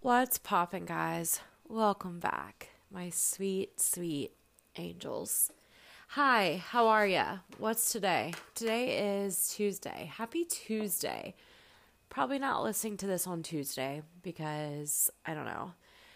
[0.00, 1.40] What's poppin', guys?
[1.68, 4.30] Welcome back, my sweet, sweet
[4.76, 5.50] angels.
[6.10, 7.38] Hi, how are ya?
[7.58, 8.32] What's today?
[8.54, 10.08] Today is Tuesday.
[10.14, 11.34] Happy Tuesday.
[12.10, 15.72] Probably not listening to this on Tuesday because I don't know.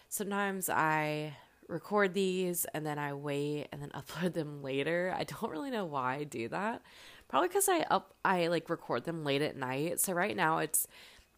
[0.07, 1.35] Sometimes I
[1.67, 5.13] record these and then I wait and then upload them later.
[5.15, 6.81] I don't really know why I do that.
[7.27, 9.99] Probably because I up I like record them late at night.
[9.99, 10.87] So right now it's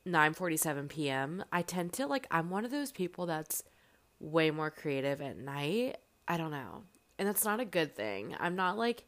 [0.08, 1.44] 9:47 p.m.
[1.52, 3.64] I tend to like I'm one of those people that's
[4.20, 5.98] way more creative at night.
[6.28, 6.84] I don't know.
[7.18, 8.36] And that's not a good thing.
[8.40, 9.04] I'm not like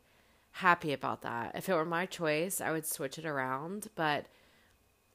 [0.52, 1.52] happy about that.
[1.56, 4.28] If it were my choice, I would switch it around, but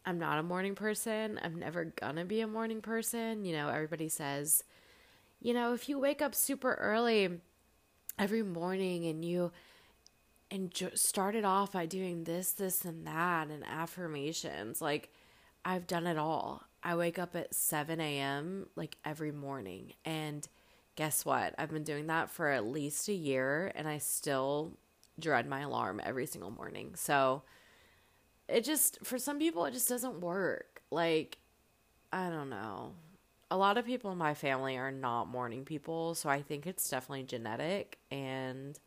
[0.04, 1.40] I'm not a morning person.
[1.42, 3.44] I'm never gonna be a morning person.
[3.44, 4.64] You know, everybody says,
[5.40, 7.40] you know, if you wake up super early
[8.18, 9.52] every morning and you
[10.50, 15.10] and started off by doing this, this, and that, and affirmations, like
[15.64, 16.64] I've done it all.
[16.82, 18.66] I wake up at 7 a.m.
[18.74, 19.92] like every morning.
[20.04, 20.46] And
[20.96, 21.54] guess what?
[21.58, 24.72] I've been doing that for at least a year and I still
[25.18, 26.94] dread my alarm every single morning.
[26.96, 27.42] So
[28.48, 30.82] it just, for some people, it just doesn't work.
[30.90, 31.38] Like,
[32.12, 32.94] I don't know.
[33.50, 36.14] A lot of people in my family are not morning people.
[36.14, 37.98] So I think it's definitely genetic.
[38.10, 38.78] And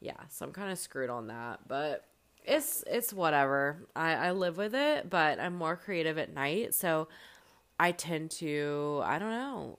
[0.00, 1.60] yeah, so I'm kind of screwed on that.
[1.68, 2.04] But
[2.46, 3.78] it's it's whatever.
[3.94, 7.08] I I live with it, but I'm more creative at night, so
[7.78, 9.78] I tend to I don't know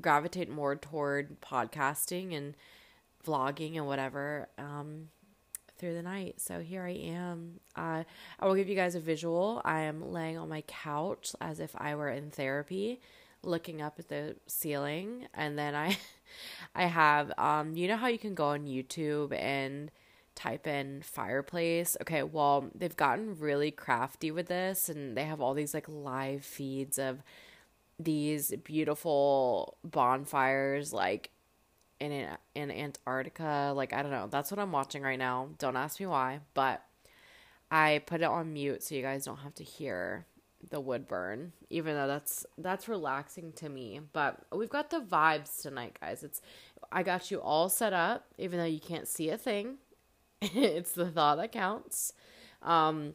[0.00, 2.54] gravitate more toward podcasting and
[3.24, 5.08] vlogging and whatever um,
[5.78, 6.40] through the night.
[6.40, 7.60] So here I am.
[7.74, 8.04] Uh,
[8.40, 9.60] I will give you guys a visual.
[9.64, 13.00] I am laying on my couch as if I were in therapy,
[13.42, 15.98] looking up at the ceiling, and then I
[16.74, 19.90] I have um, you know how you can go on YouTube and
[20.36, 21.96] type in fireplace.
[22.02, 26.44] Okay, well, they've gotten really crafty with this and they have all these like live
[26.44, 27.22] feeds of
[27.98, 31.30] these beautiful bonfires like
[31.98, 33.72] in in Antarctica.
[33.74, 34.28] Like I don't know.
[34.30, 35.48] That's what I'm watching right now.
[35.58, 36.82] Don't ask me why, but
[37.70, 40.26] I put it on mute so you guys don't have to hear
[40.70, 45.62] the wood burn even though that's that's relaxing to me but we've got the vibes
[45.62, 46.40] tonight guys it's
[46.90, 49.76] i got you all set up even though you can't see a thing
[50.42, 52.12] it's the thought that counts.
[52.62, 53.14] Um,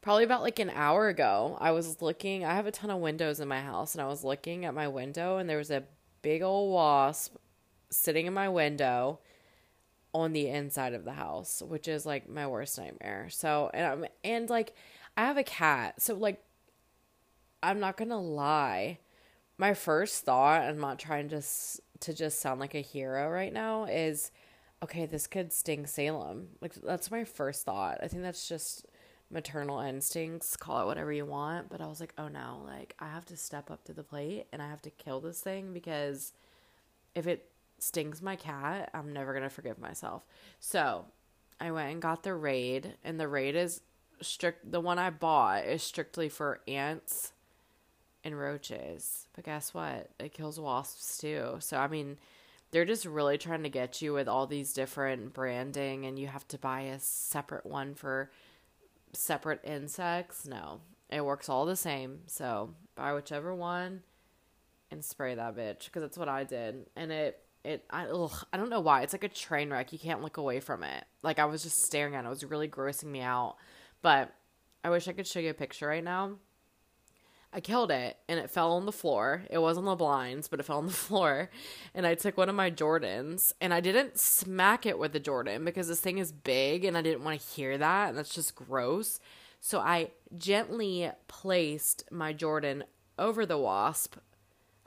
[0.00, 2.44] probably about like an hour ago, I was looking.
[2.44, 4.88] I have a ton of windows in my house, and I was looking at my
[4.88, 5.84] window, and there was a
[6.22, 7.34] big old wasp
[7.90, 9.18] sitting in my window
[10.14, 13.28] on the inside of the house, which is like my worst nightmare.
[13.30, 14.74] So, and I'm and like
[15.16, 16.42] I have a cat, so like
[17.62, 18.98] I'm not gonna lie.
[19.58, 21.42] My first thought, I'm not trying to
[22.00, 24.30] to just sound like a hero right now, is
[24.82, 26.48] okay, this could sting Salem.
[26.60, 27.98] Like that's my first thought.
[28.02, 28.86] I think that's just
[29.30, 33.08] maternal instincts, call it whatever you want, but I was like, "Oh no, like I
[33.08, 36.32] have to step up to the plate and I have to kill this thing because
[37.14, 40.24] if it stings my cat, I'm never going to forgive myself."
[40.60, 41.06] So,
[41.60, 43.82] I went and got the raid and the raid is
[44.20, 47.32] strict the one I bought is strictly for ants
[48.24, 49.26] and roaches.
[49.34, 50.10] But guess what?
[50.18, 51.56] It kills wasps too.
[51.60, 52.18] So, I mean,
[52.72, 56.48] they're just really trying to get you with all these different branding and you have
[56.48, 58.30] to buy a separate one for
[59.12, 60.46] separate insects.
[60.46, 62.20] No, it works all the same.
[62.26, 64.02] So buy whichever one
[64.90, 66.86] and spray that bitch because that's what I did.
[66.96, 69.02] And it, it, I, ugh, I don't know why.
[69.02, 69.92] It's like a train wreck.
[69.92, 71.04] You can't look away from it.
[71.22, 72.26] Like I was just staring at it.
[72.26, 73.56] It was really grossing me out.
[74.00, 74.32] But
[74.82, 76.36] I wish I could show you a picture right now
[77.52, 79.42] I killed it and it fell on the floor.
[79.50, 81.50] It was on the blinds, but it fell on the floor.
[81.94, 85.64] And I took one of my Jordans and I didn't smack it with the Jordan
[85.64, 88.10] because this thing is big and I didn't want to hear that.
[88.10, 89.20] And that's just gross.
[89.60, 92.84] So I gently placed my Jordan
[93.18, 94.16] over the wasp,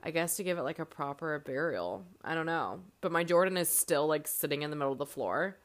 [0.02, 2.04] I guess to give it like a proper burial.
[2.24, 2.80] I don't know.
[3.00, 5.56] But my Jordan is still like sitting in the middle of the floor.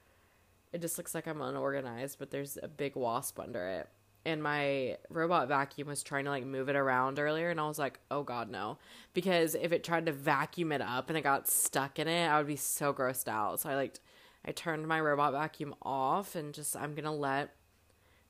[0.72, 3.90] It just looks like I'm unorganized, but there's a big wasp under it
[4.26, 7.80] and my robot vacuum was trying to like move it around earlier and I was
[7.80, 8.78] like, "Oh god, no."
[9.14, 12.38] Because if it tried to vacuum it up and it got stuck in it, I
[12.38, 13.60] would be so grossed out.
[13.60, 14.00] So I like
[14.46, 17.54] I turned my robot vacuum off and just I'm going to let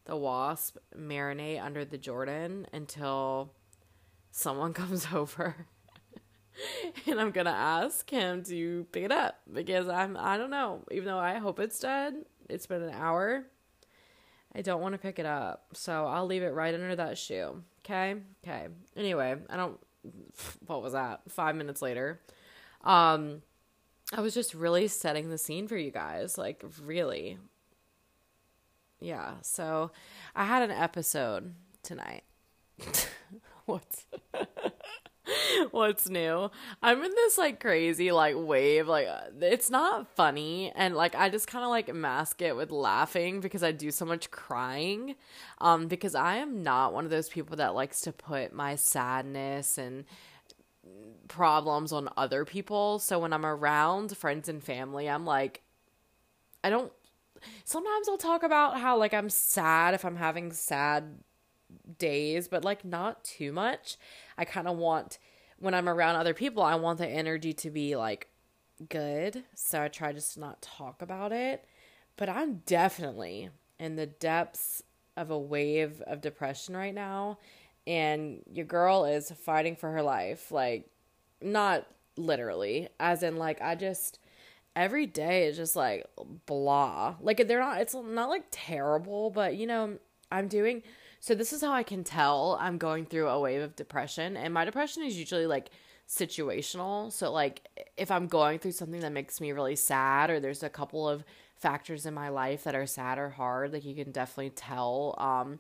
[0.06, 3.54] the wasp marinate under the Jordan until
[4.32, 5.68] someone comes over.
[7.08, 10.84] and I'm going to ask him to pick it up because I'm I don't know,
[10.92, 12.16] even though I hope it's dead.
[12.50, 13.46] It's been an hour
[14.54, 15.68] I don't want to pick it up.
[15.74, 17.64] So I'll leave it right under that shoe.
[17.86, 18.16] Okay?
[18.44, 18.68] Okay.
[18.96, 19.80] Anyway, I don't
[20.66, 21.22] what was that?
[21.30, 22.22] 5 minutes later.
[22.84, 23.42] Um
[24.14, 27.38] I was just really setting the scene for you guys, like really.
[29.00, 29.36] Yeah.
[29.42, 29.92] So
[30.36, 32.24] I had an episode tonight.
[33.66, 34.06] What's
[35.72, 36.50] What's new?
[36.82, 38.88] I'm in this like crazy like wave.
[38.88, 39.08] Like
[39.40, 43.64] it's not funny, and like I just kind of like mask it with laughing because
[43.64, 45.16] I do so much crying.
[45.60, 49.78] Um, because I am not one of those people that likes to put my sadness
[49.78, 50.06] and
[51.28, 53.00] problems on other people.
[53.00, 55.62] So when I'm around friends and family, I'm like,
[56.64, 56.92] I don't.
[57.64, 61.20] Sometimes I'll talk about how like I'm sad if I'm having sad
[61.98, 63.98] days, but like not too much.
[64.38, 65.20] I kind of want
[65.60, 68.28] when I'm around other people, I want the energy to be like
[68.90, 69.44] good.
[69.54, 71.66] So I try just not talk about it.
[72.18, 74.84] But I'm definitely in the depths
[75.16, 77.38] of a wave of depression right now.
[77.88, 80.52] And your girl is fighting for her life.
[80.52, 80.90] Like,
[81.42, 84.20] not literally, as in, like, I just,
[84.76, 86.06] every day is just like
[86.46, 87.16] blah.
[87.22, 89.98] Like, they're not, it's not like terrible, but you know,
[90.32, 90.84] I'm doing
[91.22, 94.52] so this is how I can tell I'm going through a wave of depression and
[94.52, 95.70] my depression is usually like
[96.10, 97.12] situational.
[97.12, 97.62] So like
[97.96, 101.24] if I'm going through something that makes me really sad or there's a couple of
[101.56, 105.60] factors in my life that are sad or hard, like you can definitely tell um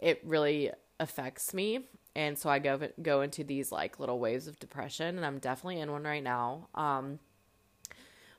[0.00, 0.70] it really
[1.00, 1.80] affects me.
[2.14, 5.80] And so I go go into these like little waves of depression and I'm definitely
[5.80, 6.68] in one right now.
[6.76, 7.18] Um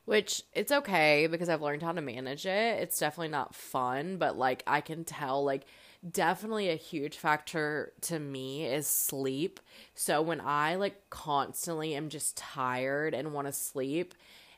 [0.06, 2.82] which it's okay because I've learned how to manage it.
[2.82, 5.66] It's definitely not fun, but like I can tell like
[6.12, 9.60] definitely a huge factor to me is sleep.
[9.96, 14.14] So when I like constantly am just tired and want to sleep,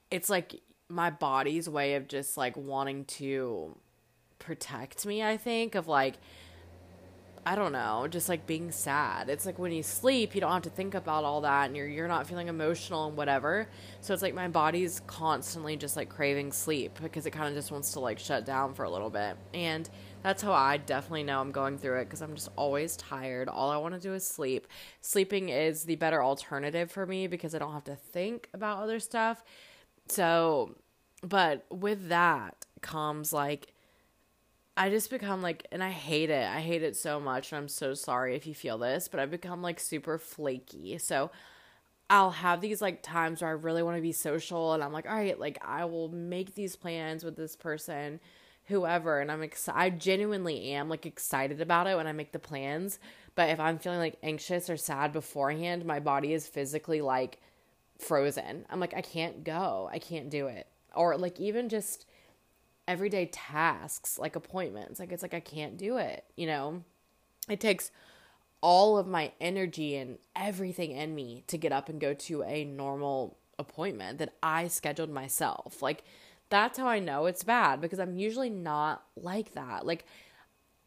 [0.10, 3.76] it's like my body's way of just like wanting to
[4.40, 6.16] protect me, I think, of like
[7.48, 9.30] I don't know, just like being sad.
[9.30, 11.88] It's like when you sleep, you don't have to think about all that and you're
[11.88, 13.70] you're not feeling emotional and whatever.
[14.02, 17.72] So it's like my body's constantly just like craving sleep because it kind of just
[17.72, 19.38] wants to like shut down for a little bit.
[19.54, 19.88] And
[20.24, 23.48] that's how I definitely know I'm going through it because I'm just always tired.
[23.48, 24.66] All I want to do is sleep.
[25.02, 29.00] Sleeping is the better alternative for me because I don't have to think about other
[29.00, 29.44] stuff.
[30.08, 30.78] So,
[31.22, 33.75] but with that comes like
[34.78, 36.48] I just become like, and I hate it.
[36.48, 37.52] I hate it so much.
[37.52, 40.98] And I'm so sorry if you feel this, but I've become like super flaky.
[40.98, 41.32] So
[42.10, 45.08] I'll have these like times where I really want to be social and I'm like,
[45.08, 48.20] all right, like I will make these plans with this person,
[48.66, 49.22] whoever.
[49.22, 49.80] And I'm excited.
[49.80, 53.00] I genuinely am like excited about it when I make the plans.
[53.36, 57.40] But if I'm feeling like anxious or sad beforehand, my body is physically like
[57.98, 58.66] frozen.
[58.70, 59.90] I'm like, I can't go.
[59.92, 60.68] I can't do it.
[60.94, 62.06] Or like even just,
[62.88, 66.84] everyday tasks like appointments like it's like i can't do it you know?
[67.50, 67.92] It takes
[68.62, 72.64] all of my energy and everything in me to get up and go to a
[72.64, 75.82] normal appointment that i scheduled myself.
[75.82, 76.04] Like
[76.50, 79.86] that's how i know it's bad because i'm usually not like that.
[79.86, 80.06] Like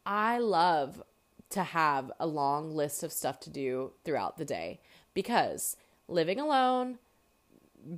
[0.05, 1.03] i love
[1.50, 4.81] to have a long list of stuff to do throughout the day
[5.15, 5.77] because
[6.09, 6.99] living alone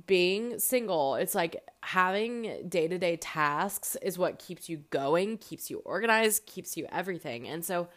[0.05, 5.69] being single, it's like having day to day tasks is what keeps you going, keeps
[5.69, 7.47] you organized, keeps you everything.
[7.47, 7.89] And so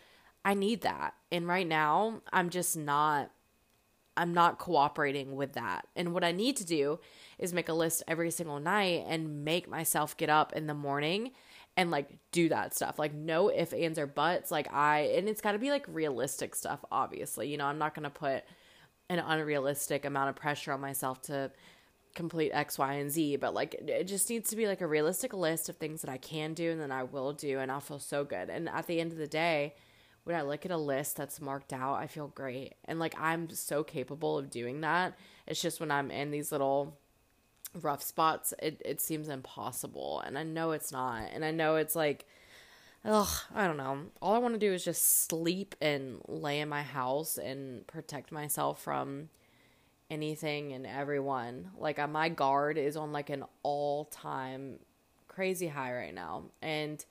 [0.44, 1.14] I need that.
[1.32, 3.30] And right now, I'm just not.
[4.16, 5.88] I'm not cooperating with that.
[5.96, 7.00] And what I need to do
[7.36, 11.32] is make a list every single night and make myself get up in the morning
[11.76, 12.96] and like do that stuff.
[12.96, 14.52] Like no ifs, ands or buts.
[14.52, 17.48] Like I and it's got to be like realistic stuff obviously.
[17.48, 18.44] You know, I'm not to put
[19.08, 21.50] an unrealistic amount of pressure on myself to
[22.14, 25.32] complete X, Y, and Z, but like it just needs to be like a realistic
[25.32, 27.98] list of things that I can do and then I will do, and I'll feel
[27.98, 28.50] so good.
[28.50, 29.74] And at the end of the day,
[30.24, 32.74] when I look at a list that's marked out, I feel great.
[32.86, 35.16] And like I'm so capable of doing that.
[35.46, 36.96] It's just when I'm in these little
[37.80, 40.22] rough spots, it, it seems impossible.
[40.24, 41.28] And I know it's not.
[41.32, 42.26] And I know it's like,
[43.04, 43.98] ugh, I don't know.
[44.22, 48.32] All I want to do is just sleep and lay in my house and protect
[48.32, 49.28] myself from
[50.14, 51.70] anything and everyone.
[51.76, 54.78] Like uh, my guard is on like an all-time
[55.28, 57.04] crazy high right now and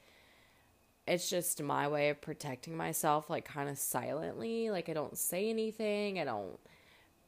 [1.06, 4.70] it's just my way of protecting myself like kind of silently.
[4.70, 6.58] Like I don't say anything, I don't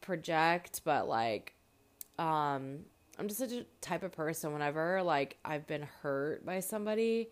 [0.01, 1.53] project, but like
[2.17, 2.79] um
[3.17, 7.29] I'm just such a type of person whenever like I've been hurt by somebody,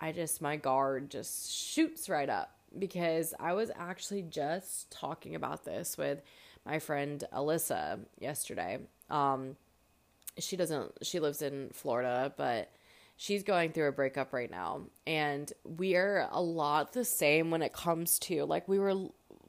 [0.00, 5.64] I just my guard just shoots right up because I was actually just talking about
[5.64, 6.20] this with
[6.66, 8.80] my friend Alyssa yesterday.
[9.08, 9.56] Um,
[10.38, 12.70] she doesn't, she lives in Florida, but
[13.16, 14.82] she's going through a breakup right now.
[15.06, 18.94] And we're a lot the same when it comes to, like, we were,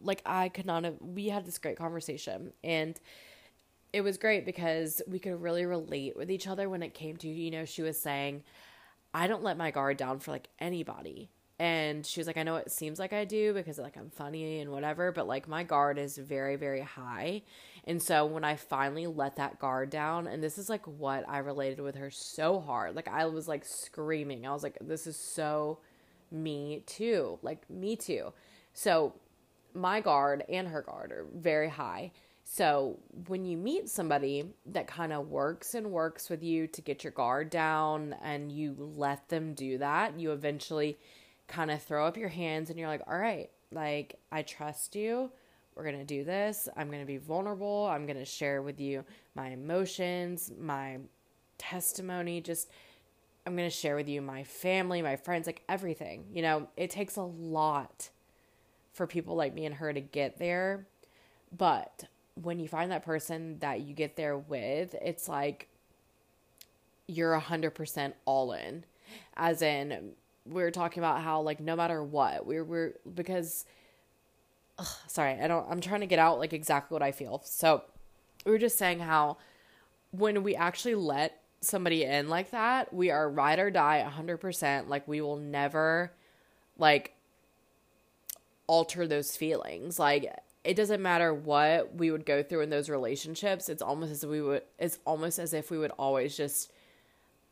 [0.01, 2.53] like, I could not have, we had this great conversation.
[2.63, 2.97] And
[3.91, 7.27] it was great because we could really relate with each other when it came to,
[7.27, 8.43] you know, she was saying,
[9.13, 11.29] I don't let my guard down for like anybody.
[11.59, 14.59] And she was like, I know it seems like I do because like I'm funny
[14.59, 17.41] and whatever, but like my guard is very, very high.
[17.85, 21.39] And so when I finally let that guard down, and this is like what I
[21.39, 22.95] related with her so hard.
[22.95, 24.45] Like I was like screaming.
[24.45, 25.79] I was like, this is so
[26.29, 27.39] me too.
[27.41, 28.33] Like me too.
[28.73, 29.13] So
[29.73, 32.11] my guard and her guard are very high.
[32.43, 37.03] So when you meet somebody that kind of works and works with you to get
[37.03, 40.97] your guard down and you let them do that, you eventually
[41.47, 45.31] kind of throw up your hands and you're like, all right, like I trust you.
[45.75, 46.67] We're going to do this.
[46.75, 47.87] I'm going to be vulnerable.
[47.87, 50.97] I'm going to share with you my emotions, my
[51.57, 52.69] testimony, just
[53.45, 56.25] I'm going to share with you my family, my friends, like everything.
[56.33, 58.09] You know, it takes a lot
[58.91, 60.85] for people like me and her to get there.
[61.55, 62.05] But
[62.41, 65.69] when you find that person that you get there with, it's like
[67.07, 68.83] you're 100% all in.
[69.37, 70.11] As in,
[70.49, 73.65] we are talking about how, like, no matter what, we're, we're, because,
[74.77, 77.41] ugh, sorry, I don't, I'm trying to get out, like, exactly what I feel.
[77.45, 77.83] So,
[78.45, 79.37] we were just saying how
[80.11, 84.87] when we actually let somebody in like that, we are ride or die 100%.
[84.87, 86.11] Like, we will never,
[86.77, 87.13] like,
[88.67, 89.99] alter those feelings.
[89.99, 90.31] Like,
[90.63, 93.69] it doesn't matter what we would go through in those relationships.
[93.69, 96.71] It's almost as if we would it's almost as if we would always just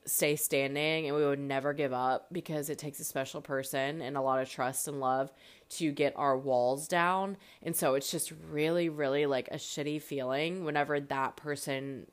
[0.06, 4.16] stay standing and we would never give up because it takes a special person and
[4.16, 5.32] a lot of trust and love
[5.70, 7.38] to get our walls down.
[7.64, 12.08] And so it's just really really like a shitty feeling whenever that person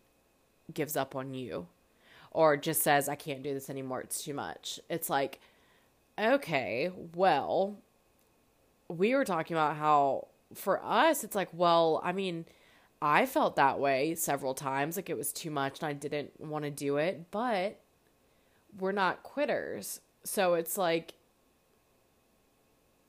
[0.73, 1.67] gives up on you
[2.31, 4.81] or just says I can't do this anymore, it's too much.
[4.89, 5.41] It's like
[6.19, 7.77] okay, well,
[8.89, 12.45] we were talking about how for us, it's like, well, I mean,
[13.01, 16.65] I felt that way several times, like it was too much and I didn't want
[16.65, 17.81] to do it, but
[18.79, 20.01] we're not quitters.
[20.25, 21.15] So it's like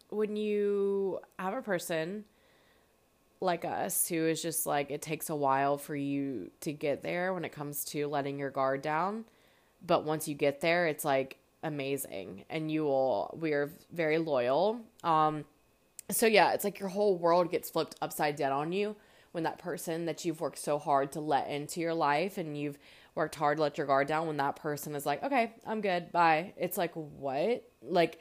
[0.09, 2.25] when you have a person
[3.41, 7.33] like us who is just like it takes a while for you to get there
[7.33, 9.25] when it comes to letting your guard down,
[9.85, 14.79] but once you get there, it's like amazing and you will we are very loyal.
[15.03, 15.45] Um
[16.09, 18.95] so yeah, it's like your whole world gets flipped upside down on you
[19.31, 22.77] when that person that you've worked so hard to let into your life and you've
[23.15, 26.11] worked hard to let your guard down when that person is like, "Okay, I'm good.
[26.11, 28.19] Bye." It's like, "What?" Like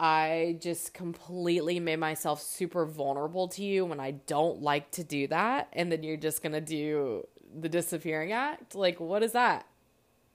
[0.00, 5.28] I just completely made myself super vulnerable to you when I don't like to do
[5.28, 7.24] that and then you're just going to do
[7.60, 8.74] the disappearing act?
[8.74, 9.66] Like what is that?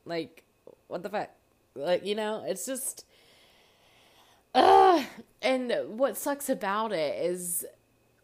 [0.06, 0.44] Like
[0.88, 1.30] what the fuck?
[1.76, 3.06] Like, you know, it's just
[4.56, 5.04] uh,
[5.42, 7.66] and what sucks about it is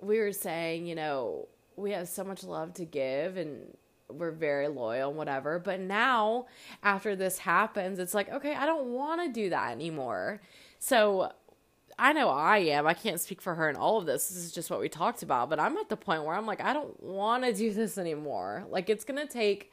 [0.01, 3.75] we were saying, you know, we have so much love to give and
[4.17, 5.59] we're very loyal and whatever.
[5.59, 6.47] But now,
[6.81, 10.41] after this happens, it's like, okay, I don't want to do that anymore.
[10.79, 11.31] So
[11.97, 12.87] I know I am.
[12.87, 14.27] I can't speak for her in all of this.
[14.29, 15.49] This is just what we talked about.
[15.49, 18.65] But I'm at the point where I'm like, I don't want to do this anymore.
[18.69, 19.71] Like, it's going to take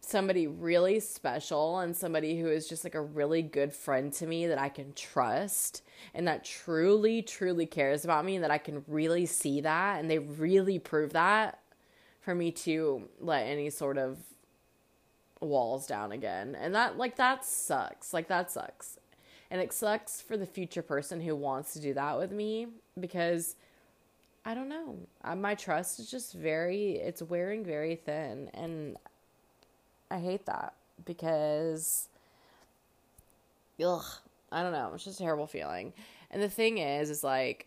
[0.00, 4.46] somebody really special and somebody who is just like a really good friend to me
[4.46, 5.82] that I can trust
[6.14, 10.10] and that truly, truly cares about me and that I can really see that and
[10.10, 11.60] they really prove that
[12.20, 14.18] for me to let any sort of
[15.40, 16.54] walls down again.
[16.54, 18.12] And that, like, that sucks.
[18.12, 18.98] Like, that sucks.
[19.50, 23.56] And it sucks for the future person who wants to do that with me because
[24.44, 24.98] I don't know.
[25.36, 28.50] My trust is just very, it's wearing very thin.
[28.54, 28.96] And
[30.10, 30.74] I hate that
[31.04, 32.08] because,
[33.84, 34.04] ugh,
[34.52, 34.92] I don't know.
[34.94, 35.92] It's just a terrible feeling.
[36.30, 37.66] And the thing is, is like,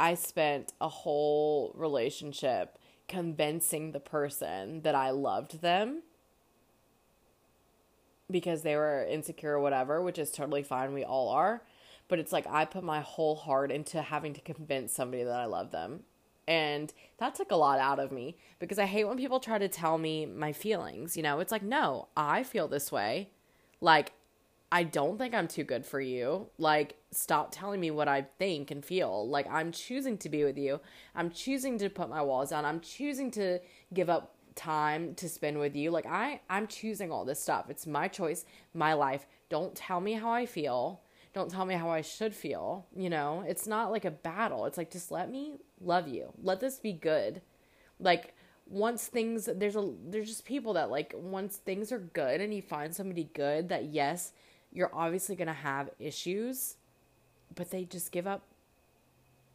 [0.00, 2.77] I spent a whole relationship
[3.08, 6.02] convincing the person that I loved them
[8.30, 10.92] because they were insecure or whatever, which is totally fine.
[10.92, 11.62] We all are.
[12.08, 15.44] But it's like I put my whole heart into having to convince somebody that I
[15.46, 16.00] love them.
[16.46, 19.68] And that took a lot out of me because I hate when people try to
[19.68, 21.16] tell me my feelings.
[21.16, 23.28] You know, it's like, no, I feel this way.
[23.82, 24.12] Like,
[24.70, 26.48] I don't think I'm too good for you.
[26.58, 29.26] Like, stop telling me what I think and feel.
[29.28, 30.80] Like, I'm choosing to be with you.
[31.14, 32.64] I'm choosing to put my walls down.
[32.66, 33.60] I'm choosing to
[33.94, 35.90] give up time to spend with you.
[35.90, 37.70] Like, I, I'm choosing all this stuff.
[37.70, 38.44] It's my choice,
[38.74, 39.26] my life.
[39.48, 41.00] Don't tell me how I feel.
[41.32, 42.86] Don't tell me how I should feel.
[42.94, 44.66] You know, it's not like a battle.
[44.66, 46.32] It's like, just let me love you.
[46.42, 47.40] Let this be good.
[47.98, 48.34] Like
[48.70, 52.60] once things there's a there's just people that like once things are good and you
[52.60, 54.32] find somebody good that yes,
[54.72, 56.76] you're obviously going to have issues,
[57.54, 58.42] but they just give up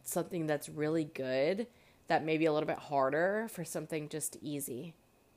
[0.03, 1.67] something that's really good
[2.07, 4.93] that may be a little bit harder for something just easy.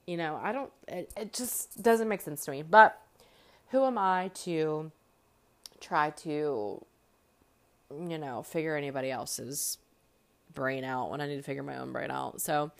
[0.06, 2.62] You know, I don't it, it just doesn't make sense to me.
[2.62, 3.00] But
[3.70, 4.90] who am I to
[5.80, 6.84] try to
[7.90, 9.78] you know, figure anybody else's
[10.54, 12.40] brain out when I need to figure my own brain out.
[12.40, 12.72] So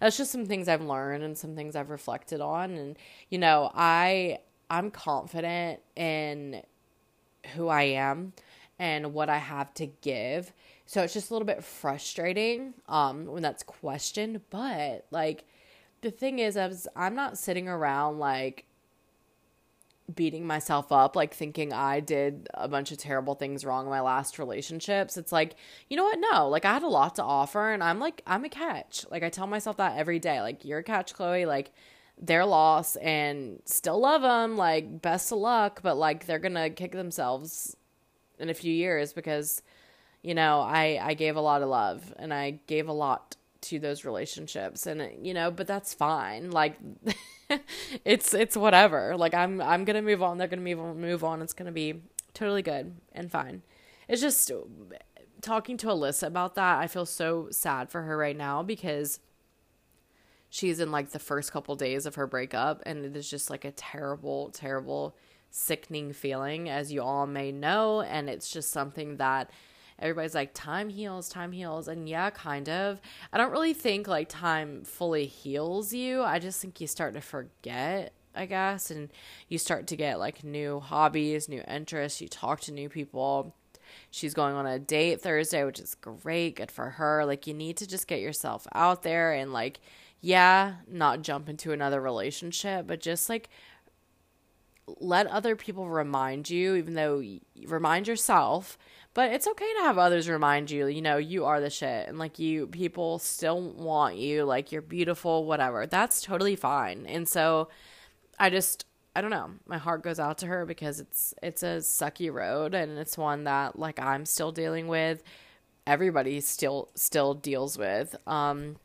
[0.00, 2.96] that's just some things I've learned and some things I've reflected on and
[3.28, 4.40] you know, I
[4.70, 6.62] I'm confident in
[7.54, 8.32] who I am
[8.78, 10.52] and what I have to give.
[10.86, 15.44] So it's just a little bit frustrating um when that's questioned, but like
[16.00, 18.64] the thing is is I'm not sitting around like
[20.14, 24.00] beating myself up like thinking I did a bunch of terrible things wrong in my
[24.00, 25.16] last relationships.
[25.16, 25.54] It's like,
[25.88, 26.18] you know what?
[26.18, 29.04] No, like I had a lot to offer and I'm like I'm a catch.
[29.10, 30.40] Like I tell myself that every day.
[30.40, 31.46] Like you're a catch, Chloe.
[31.46, 31.72] Like
[32.20, 34.56] their loss and still love them.
[34.56, 37.76] Like best of luck, but like they're going to kick themselves
[38.38, 39.62] in a few years because
[40.22, 43.78] you know, I I gave a lot of love and I gave a lot to
[43.78, 46.50] those relationships and you know, but that's fine.
[46.50, 46.78] Like
[48.04, 49.16] it's it's whatever.
[49.16, 50.38] Like I'm I'm gonna move on.
[50.38, 51.00] They're gonna move on.
[51.00, 51.42] Move on.
[51.42, 52.02] It's gonna be
[52.34, 53.62] totally good and fine.
[54.08, 54.50] It's just
[55.40, 56.78] talking to Alyssa about that.
[56.78, 59.20] I feel so sad for her right now because
[60.50, 63.64] she's in like the first couple days of her breakup, and it is just like
[63.64, 65.16] a terrible, terrible,
[65.50, 68.02] sickening feeling, as you all may know.
[68.02, 69.50] And it's just something that
[69.98, 73.00] everybody's like time heals time heals and yeah kind of.
[73.32, 76.22] I don't really think like time fully heals you.
[76.22, 79.08] I just think you start to forget i guess and
[79.48, 82.20] you start to get like new hobbies new interests.
[82.20, 83.54] You talk to new people.
[84.12, 87.24] She's going on a date thursday which is great good for her.
[87.24, 89.80] Like you need to just get yourself out there and like
[90.20, 93.48] yeah not jump into another relationship but just like
[94.98, 97.22] let other people remind you even though
[97.66, 98.76] remind yourself
[99.12, 102.18] but it's okay to have others remind you, you know, you are the shit and
[102.18, 105.86] like you people still want you, like you're beautiful, whatever.
[105.86, 107.06] That's totally fine.
[107.06, 107.68] And so
[108.38, 108.86] I just
[109.16, 109.50] I don't know.
[109.66, 113.44] My heart goes out to her because it's it's a sucky road and it's one
[113.44, 115.22] that like I'm still dealing with.
[115.88, 118.14] Everybody still still deals with.
[118.28, 118.76] Um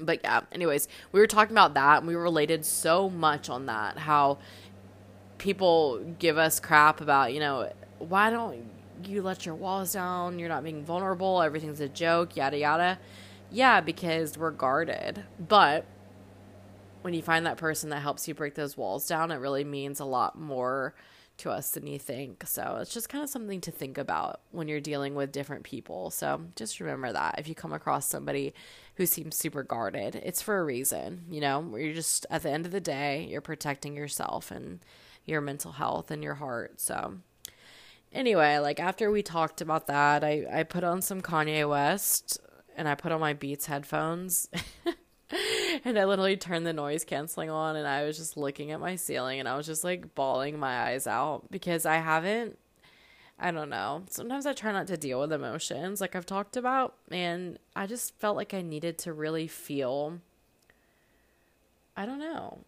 [0.00, 3.98] but yeah, anyways, we were talking about that and we related so much on that
[3.98, 4.38] how
[5.38, 8.64] people give us crap about, you know, why don't
[9.04, 12.98] you let your walls down, you're not being vulnerable, everything's a joke, yada yada.
[13.50, 15.24] Yeah, because we're guarded.
[15.38, 15.84] But
[17.02, 20.00] when you find that person that helps you break those walls down, it really means
[20.00, 20.94] a lot more
[21.38, 22.44] to us than you think.
[22.46, 26.10] So it's just kind of something to think about when you're dealing with different people.
[26.10, 28.54] So just remember that if you come across somebody
[28.96, 32.50] who seems super guarded, it's for a reason, you know, where you're just at the
[32.50, 34.80] end of the day, you're protecting yourself and
[35.24, 36.80] your mental health and your heart.
[36.80, 37.14] So
[38.12, 42.38] anyway, like after we talked about that, I, I put on some Kanye West
[42.76, 44.48] and I put on my Beats headphones.
[45.86, 48.96] and I literally turned the noise canceling on and I was just looking at my
[48.96, 52.58] ceiling and I was just like bawling my eyes out because I haven't
[53.36, 54.04] I don't know.
[54.10, 58.18] Sometimes I try not to deal with emotions like I've talked about and I just
[58.18, 60.20] felt like I needed to really feel
[61.96, 62.60] I don't know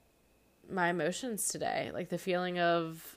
[0.71, 3.17] my emotions today, like the feeling of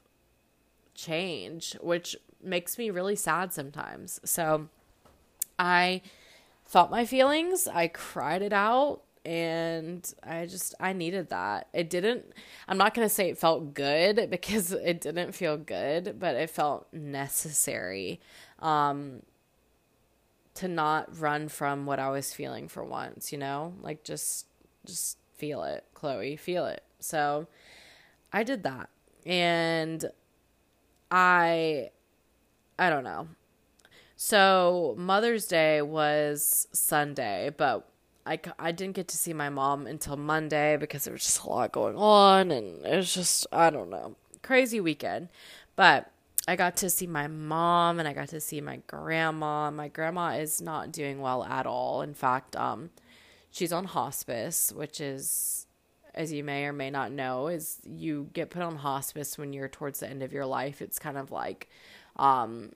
[0.93, 4.19] change, which makes me really sad sometimes.
[4.23, 4.69] So
[5.57, 6.01] I
[6.65, 11.67] felt my feelings, I cried it out, and I just I needed that.
[11.71, 12.33] It didn't
[12.67, 16.49] I'm not going to say it felt good because it didn't feel good, but it
[16.49, 18.19] felt necessary
[18.57, 19.21] um
[20.55, 23.75] to not run from what I was feeling for once, you know?
[23.81, 24.47] Like just
[24.83, 26.83] just feel it, Chloe, feel it.
[26.99, 27.47] So
[28.33, 28.89] I did that.
[29.27, 30.09] And
[31.11, 31.91] I
[32.79, 33.27] I don't know.
[34.15, 37.89] So Mother's Day was Sunday, but
[38.29, 41.49] I, I didn't get to see my mom until Monday because there was just a
[41.49, 45.29] lot going on and it was just I don't know crazy weekend.
[45.75, 46.11] But
[46.47, 49.71] I got to see my mom and I got to see my grandma.
[49.71, 52.01] My grandma is not doing well at all.
[52.01, 52.89] In fact, um,
[53.51, 55.67] she's on hospice, which is
[56.15, 59.67] as you may or may not know, is you get put on hospice when you're
[59.67, 60.81] towards the end of your life.
[60.81, 61.69] It's kind of like,
[62.15, 62.73] um,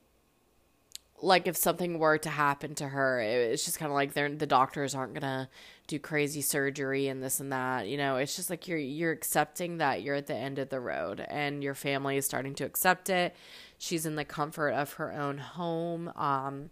[1.23, 4.45] like if something were to happen to her, it's just kind of like they're the
[4.45, 5.49] doctors aren't gonna
[5.87, 7.87] do crazy surgery and this and that.
[7.87, 10.79] You know, it's just like you're you're accepting that you're at the end of the
[10.79, 13.35] road, and your family is starting to accept it.
[13.77, 16.69] She's in the comfort of her own home, um,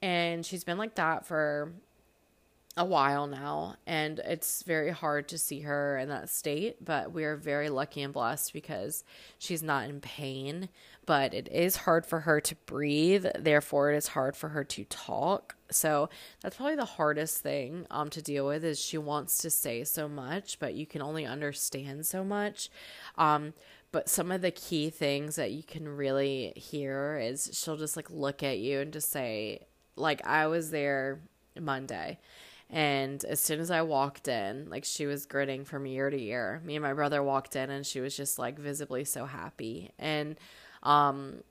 [0.00, 1.72] and she's been like that for
[2.78, 7.24] a while now and it's very hard to see her in that state but we
[7.24, 9.02] are very lucky and blessed because
[9.38, 10.68] she's not in pain
[11.06, 14.84] but it is hard for her to breathe therefore it is hard for her to
[14.84, 16.08] talk so
[16.42, 20.08] that's probably the hardest thing um to deal with is she wants to say so
[20.08, 22.68] much but you can only understand so much
[23.16, 23.52] um
[23.96, 28.10] but some of the key things that you can really hear is she'll just like
[28.10, 29.60] look at you and just say,
[29.96, 31.20] like, I was there
[31.58, 32.18] Monday.
[32.68, 36.60] And as soon as I walked in, like she was grinning from year to year.
[36.62, 39.92] Me and my brother walked in and she was just like visibly so happy.
[39.98, 40.36] And
[40.86, 41.42] um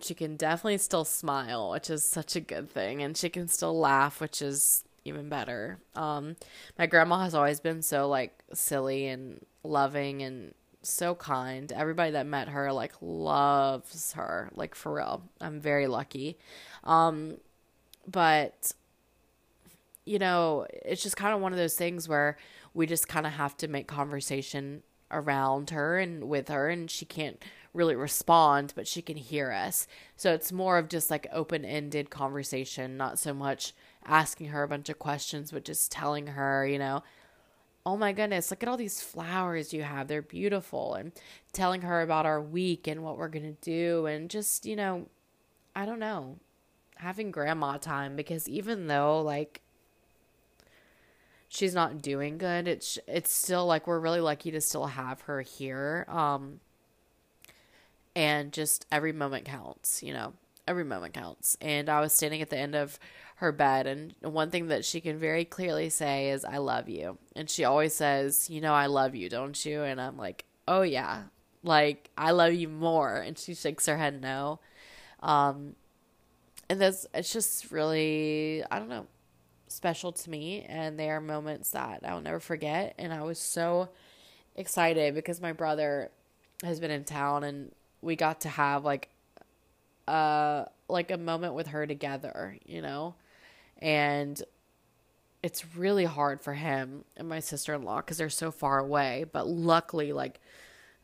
[0.00, 3.00] she can definitely still smile, which is such a good thing.
[3.00, 5.78] And she can still laugh, which is even better.
[5.94, 6.36] Um
[6.78, 11.70] my grandma has always been so like silly and loving and so kind.
[11.70, 15.22] Everybody that met her like loves her, like for real.
[15.40, 16.38] I'm very lucky.
[16.82, 17.36] Um
[18.10, 18.72] but
[20.06, 22.36] you know, it's just kind of one of those things where
[22.74, 27.04] we just kind of have to make conversation around her and with her and she
[27.04, 27.42] can't
[27.74, 32.96] really respond but she can hear us so it's more of just like open-ended conversation
[32.96, 33.74] not so much
[34.06, 37.02] asking her a bunch of questions but just telling her you know
[37.84, 41.12] oh my goodness look at all these flowers you have they're beautiful and
[41.52, 45.06] telling her about our week and what we're going to do and just you know
[45.74, 46.38] i don't know
[46.96, 49.60] having grandma time because even though like
[51.54, 55.40] she's not doing good, it's it's still like we're really lucky to still have her
[55.40, 56.04] here.
[56.08, 56.60] Um
[58.14, 60.34] and just every moment counts, you know.
[60.66, 61.58] Every moment counts.
[61.60, 62.98] And I was standing at the end of
[63.36, 67.18] her bed and one thing that she can very clearly say is I love you.
[67.36, 70.82] And she always says, "You know I love you, don't you?" And I'm like, "Oh
[70.82, 71.24] yeah."
[71.62, 73.16] Like, I love you more.
[73.16, 74.60] And she shakes her head no.
[75.20, 75.76] Um
[76.68, 79.06] and that's it's just really I don't know
[79.68, 83.88] special to me and they are moments that I'll never forget and I was so
[84.56, 86.10] excited because my brother
[86.62, 87.72] has been in town and
[88.04, 89.08] we got to have like
[90.06, 93.14] uh like a moment with her together, you know?
[93.78, 94.40] And
[95.42, 100.12] it's really hard for him and my sister-in-law cuz they're so far away, but luckily
[100.12, 100.40] like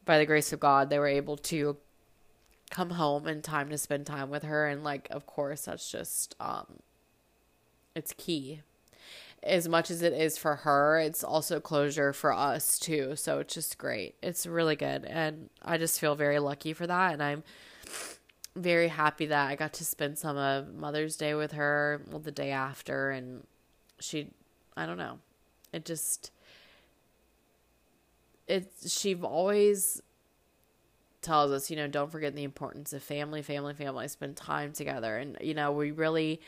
[0.05, 1.77] by the grace of God they were able to
[2.71, 6.37] come home in time to spend time with her and like of course that's just
[6.39, 6.79] um
[7.95, 8.63] it's key
[9.43, 13.17] as much as it is for her it's also closure for us too.
[13.17, 14.15] So it's just great.
[14.23, 15.05] It's really good.
[15.05, 17.13] And i just feel very lucky for that.
[17.13, 17.43] And i'm
[18.57, 22.33] very happy that i got to spend some of mother's day with her well the
[22.33, 23.11] day after.
[23.11, 23.47] And
[23.99, 24.29] she
[24.77, 25.19] i don't know.
[25.73, 26.33] It just
[28.47, 30.03] it she always
[31.23, 35.19] tells us, you know, don't forget the importance of family, family, family, spend time together.
[35.19, 36.41] And, you know, we really,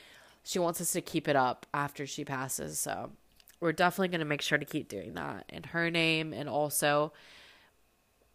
[0.43, 2.79] she wants us to keep it up after she passes.
[2.79, 3.11] So
[3.61, 6.33] we're definitely going to make sure to keep doing that in her name.
[6.33, 7.13] And also,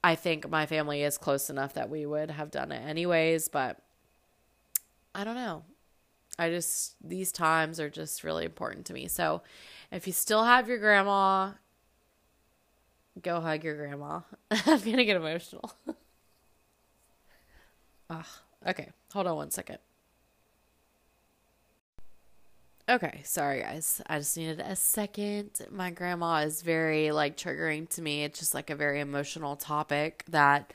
[0.04, 3.50] I think my family is close enough that we would have done it anyways.
[3.50, 3.80] But
[5.14, 5.64] I don't know.
[6.40, 9.08] I just, these times are just really important to me.
[9.08, 9.42] So
[9.92, 11.52] if you still have your grandma,
[13.22, 14.22] go hug your grandma.
[14.52, 15.74] I'm going to get emotional.
[18.10, 18.26] Ugh.
[18.66, 19.80] Okay, hold on one second.
[22.90, 24.02] Okay, sorry guys.
[24.08, 25.52] I just needed a second.
[25.70, 28.24] My grandma is very like triggering to me.
[28.24, 30.72] It's just like a very emotional topic that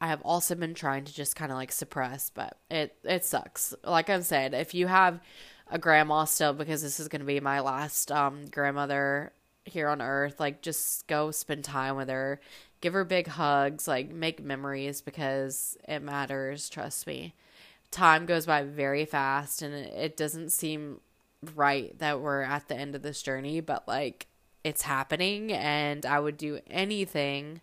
[0.00, 3.74] I have also been trying to just kind of like suppress, but it it sucks.
[3.84, 5.20] Like I said, if you have
[5.70, 9.32] a grandma still because this is going to be my last um grandmother
[9.66, 12.40] here on earth, like just go spend time with her
[12.80, 17.34] give her big hugs, like make memories because it matters, trust me.
[17.90, 21.00] Time goes by very fast and it doesn't seem
[21.54, 24.26] right that we're at the end of this journey, but like
[24.64, 27.60] it's happening and I would do anything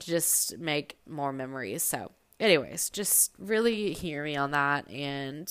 [0.00, 1.82] to just make more memories.
[1.82, 5.50] So, anyways, just really hear me on that and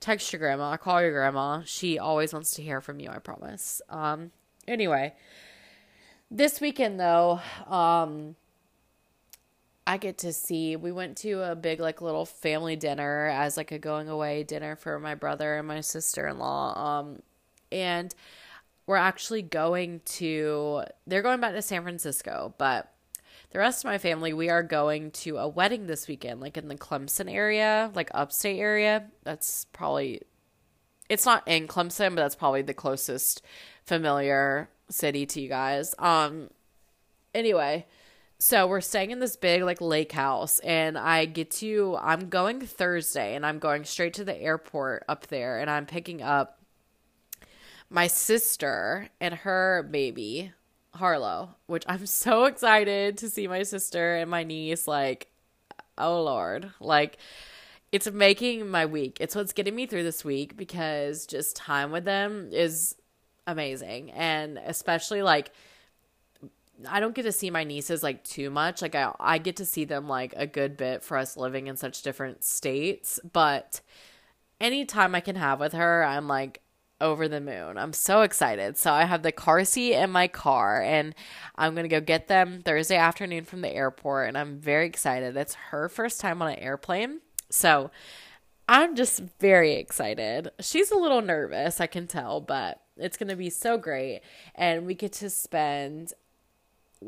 [0.00, 1.62] text your grandma, call your grandma.
[1.64, 3.82] She always wants to hear from you, I promise.
[3.88, 4.30] Um
[4.66, 5.14] anyway,
[6.30, 8.36] this weekend though, um
[9.86, 13.72] I get to see we went to a big like little family dinner as like
[13.72, 17.22] a going away dinner for my brother and my sister-in-law um
[17.72, 18.14] and
[18.90, 22.92] we're actually going to they're going back to San Francisco, but
[23.52, 26.66] the rest of my family we are going to a wedding this weekend like in
[26.66, 29.06] the Clemson area, like upstate area.
[29.22, 30.22] That's probably
[31.08, 33.42] it's not in Clemson, but that's probably the closest
[33.84, 35.94] familiar city to you guys.
[36.00, 36.50] Um
[37.32, 37.86] anyway,
[38.42, 42.58] so we're staying in this big like lake house and I get to I'm going
[42.62, 46.58] Thursday and I'm going straight to the airport up there and I'm picking up
[47.90, 50.52] my sister and her baby
[50.94, 55.28] Harlow, which I'm so excited to see my sister and my niece like
[55.98, 56.70] oh lord.
[56.80, 57.18] Like
[57.92, 59.18] it's making my week.
[59.20, 62.94] It's what's getting me through this week because just time with them is
[63.46, 64.12] amazing.
[64.12, 65.52] And especially like
[66.88, 68.82] I don't get to see my nieces like too much.
[68.82, 71.76] Like I I get to see them like a good bit for us living in
[71.76, 73.80] such different states, but
[74.60, 76.60] anytime I can have with her, I'm like
[77.00, 77.78] over the moon.
[77.78, 78.76] I'm so excited.
[78.76, 81.14] So I have the car seat in my car and
[81.56, 85.36] I'm going to go get them Thursday afternoon from the airport and I'm very excited.
[85.36, 87.20] It's her first time on an airplane.
[87.48, 87.90] So
[88.68, 90.50] I'm just very excited.
[90.60, 94.20] She's a little nervous, I can tell, but it's going to be so great
[94.54, 96.12] and we get to spend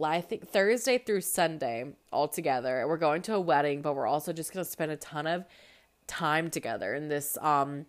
[0.01, 2.87] I think Thursday through Sunday all together.
[2.89, 5.45] We're going to a wedding, but we're also just to spend a ton of
[6.07, 7.87] time together in this um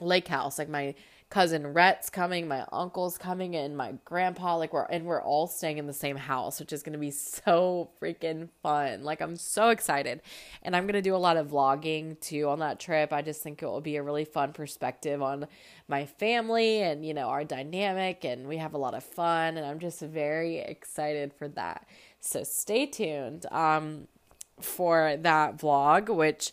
[0.00, 0.58] lake house.
[0.58, 0.94] Like my
[1.30, 4.56] cousin Rhett's coming, my uncle's coming, and my grandpa.
[4.56, 7.90] Like we're and we're all staying in the same house, which is gonna be so
[8.00, 9.04] freaking fun.
[9.04, 10.22] Like I'm so excited,
[10.62, 13.12] and I'm gonna do a lot of vlogging too on that trip.
[13.12, 15.46] I just think it will be a really fun perspective on
[15.86, 19.66] my family and you know our dynamic, and we have a lot of fun, and
[19.66, 21.86] I'm just very excited for that.
[22.20, 24.08] So stay tuned um
[24.60, 26.52] for that vlog, which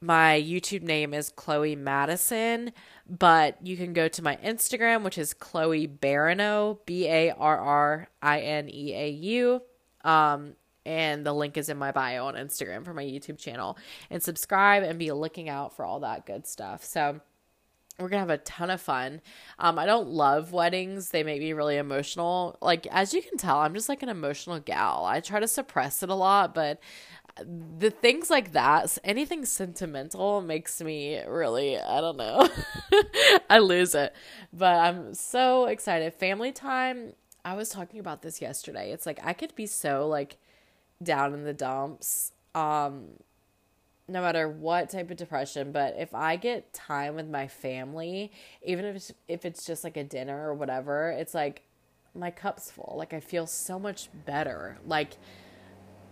[0.00, 2.72] my YouTube name is Chloe Madison,
[3.08, 8.08] but you can go to my Instagram, which is Chloe Barrineau, B A R R
[8.22, 9.62] I N E A U.
[10.04, 10.54] Um,
[10.86, 13.78] and the link is in my bio on Instagram for my YouTube channel.
[14.10, 16.84] And subscribe and be looking out for all that good stuff.
[16.84, 17.20] So,
[17.98, 19.20] we're gonna have a ton of fun.
[19.58, 22.58] Um, I don't love weddings; they make me really emotional.
[22.60, 25.04] Like as you can tell, I'm just like an emotional gal.
[25.04, 26.80] I try to suppress it a lot, but
[27.36, 32.48] the things like that, anything sentimental makes me really, I don't know.
[33.50, 34.14] I lose it.
[34.52, 36.14] But I'm so excited.
[36.14, 38.92] Family time, I was talking about this yesterday.
[38.92, 40.36] It's like I could be so like
[41.02, 43.08] down in the dumps um
[44.06, 48.84] no matter what type of depression, but if I get time with my family, even
[48.84, 51.62] if it's, if it's just like a dinner or whatever, it's like
[52.14, 52.94] my cup's full.
[52.98, 54.78] Like I feel so much better.
[54.86, 55.16] Like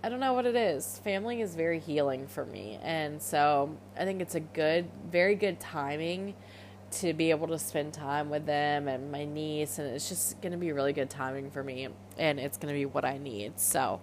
[0.05, 0.99] I don't know what it is.
[1.05, 2.79] Family is very healing for me.
[2.83, 6.35] And so I think it's a good, very good timing
[6.93, 9.79] to be able to spend time with them and my niece.
[9.79, 11.89] And it's just going to be really good timing for me.
[12.19, 13.61] And it's going to be what I need.
[13.61, 14.01] So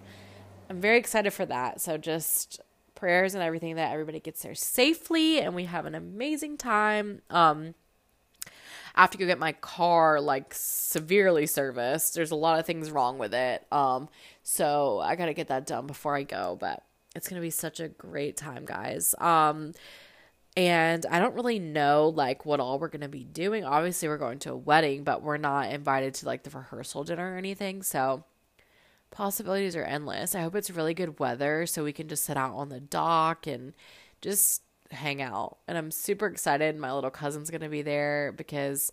[0.70, 1.82] I'm very excited for that.
[1.82, 2.60] So just
[2.94, 7.20] prayers and everything that everybody gets there safely and we have an amazing time.
[7.28, 7.74] Um,
[8.94, 12.14] I have to go get my car like severely serviced.
[12.14, 13.66] There's a lot of things wrong with it.
[13.72, 14.08] Um,
[14.42, 16.82] so I got to get that done before I go, but
[17.14, 19.14] it's to be such a great time, guys.
[19.18, 19.72] Um,
[20.56, 23.64] and I don't really know like what all we're to be doing.
[23.64, 27.34] Obviously, we're going to a wedding, but we're not invited to like the rehearsal dinner
[27.34, 27.82] or anything.
[27.82, 28.24] So
[29.10, 30.34] possibilities are endless.
[30.34, 33.46] I hope it's really good weather so we can just sit out on the dock
[33.46, 33.74] and
[34.20, 35.58] just hang out.
[35.68, 36.76] And I'm super excited.
[36.76, 38.92] My little cousin's going to be there because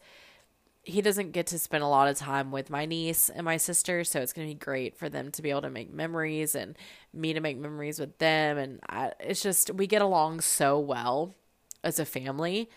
[0.84, 4.06] he doesn't get to spend a lot of time with my niece and my sister,
[4.06, 6.78] so it's going to be great for them to be able to make memories and
[7.14, 8.58] me to make memories with them.
[8.58, 11.36] And I, it's just, we get along so well
[11.84, 12.70] as a family,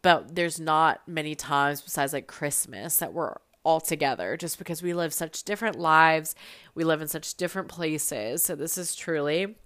[0.00, 3.34] but there's not many times besides like Christmas that we're
[3.64, 6.36] all together just because we live such different lives.
[6.76, 8.44] We live in such different places.
[8.44, 9.56] So this is truly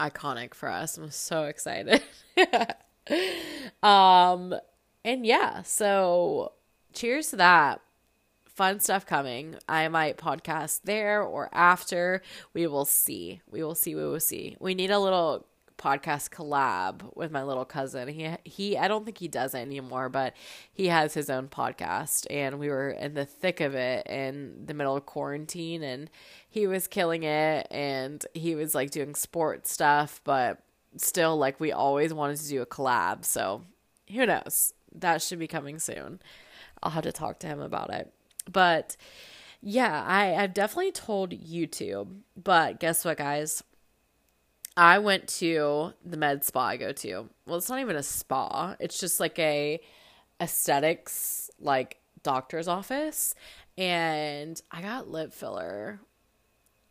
[0.00, 0.98] iconic for us.
[0.98, 2.02] I'm so excited.
[3.82, 4.54] um,
[5.04, 6.52] and yeah, so
[6.92, 7.80] cheers to that.
[8.44, 9.56] Fun stuff coming.
[9.68, 12.22] I might podcast there or after.
[12.52, 13.40] We will see.
[13.50, 13.94] We will see.
[13.94, 14.56] We will see.
[14.60, 15.46] We need a little
[15.82, 18.08] podcast collab with my little cousin.
[18.08, 20.34] He he I don't think he does it anymore, but
[20.72, 24.74] he has his own podcast and we were in the thick of it in the
[24.74, 26.08] middle of quarantine and
[26.48, 30.62] he was killing it and he was like doing sports stuff, but
[30.96, 33.24] still like we always wanted to do a collab.
[33.24, 33.62] So,
[34.10, 34.74] who knows?
[34.94, 36.20] That should be coming soon.
[36.82, 38.12] I'll have to talk to him about it.
[38.50, 38.96] But
[39.62, 42.20] yeah, I, I've definitely told YouTube.
[42.36, 43.62] But guess what, guys?
[44.76, 47.28] I went to the med spa I go to.
[47.46, 48.76] Well, it's not even a spa.
[48.80, 49.80] It's just like a
[50.40, 53.34] aesthetics like doctor's office
[53.76, 56.00] and I got lip filler.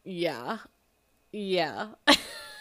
[0.03, 0.59] Yeah.
[1.31, 1.89] Yeah.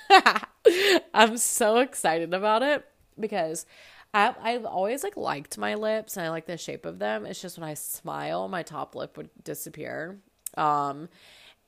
[1.15, 2.87] I'm so excited about it
[3.19, 3.67] because
[4.15, 7.27] I, I've always like liked my lips and I like the shape of them.
[7.27, 10.19] It's just when I smile, my top lip would disappear.
[10.57, 11.09] Um,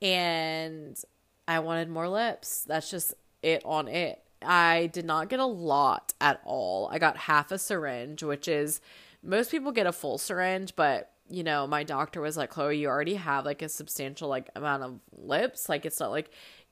[0.01, 1.01] and
[1.47, 2.63] I wanted more lips.
[2.65, 3.13] That's just
[3.43, 4.21] it on it.
[4.45, 6.89] I did not get a lot at all.
[6.91, 8.81] I got half a syringe, which is
[9.21, 12.89] most people get a full syringe, but you know, my doctor was like, "Chloe, you
[12.89, 15.69] already have like a substantial like amount of lips.
[15.69, 16.31] Like it's not like